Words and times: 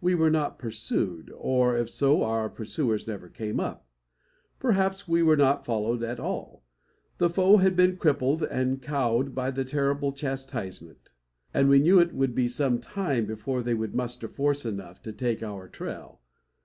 We 0.00 0.14
were 0.14 0.30
not 0.30 0.60
pursued; 0.60 1.32
or, 1.36 1.76
if 1.76 1.90
so, 1.90 2.22
our 2.22 2.48
pursuers 2.48 3.08
never 3.08 3.28
came 3.28 3.58
up. 3.58 3.84
Perhaps 4.60 5.08
we 5.08 5.24
were 5.24 5.36
not 5.36 5.64
followed 5.64 6.04
at 6.04 6.20
all. 6.20 6.62
The 7.18 7.28
foe 7.28 7.56
had 7.56 7.74
been 7.74 7.96
crippled 7.96 8.44
and 8.44 8.80
cowed 8.80 9.34
by 9.34 9.50
the 9.50 9.64
terrible 9.64 10.12
chastisement, 10.12 11.14
and 11.52 11.68
we 11.68 11.80
knew 11.80 11.98
it 11.98 12.14
would 12.14 12.32
be 12.32 12.46
some 12.46 12.78
time 12.78 13.26
before 13.26 13.60
they 13.64 13.74
could 13.74 13.92
muster 13.92 14.28
force 14.28 14.64
enough 14.64 15.02
to 15.02 15.12
take 15.12 15.42
our 15.42 15.66
trail. 15.68 16.20